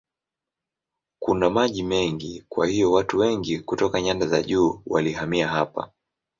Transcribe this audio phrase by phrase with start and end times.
[1.19, 5.91] Kuna maji mengi kwa hiyo watu wengi kutoka nyanda za juu walihamia hapa.